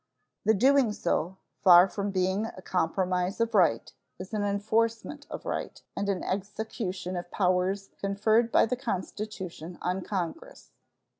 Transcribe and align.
The 0.45 0.55
doing 0.55 0.93
so, 0.93 1.37
far 1.63 1.87
from 1.87 2.09
being 2.09 2.47
a 2.47 2.61
compromise 2.63 3.39
of 3.39 3.53
right, 3.53 3.93
is 4.17 4.33
an 4.33 4.41
enforcement 4.41 5.27
of 5.29 5.45
right 5.45 5.79
and 5.95 6.09
an 6.09 6.23
execution 6.23 7.15
of 7.15 7.29
powers 7.29 7.91
conferred 7.99 8.51
by 8.51 8.65
the 8.65 8.75
Constitution 8.75 9.77
on 9.79 10.01
Congress. 10.01 10.71